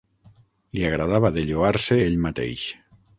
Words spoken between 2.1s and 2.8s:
mateix.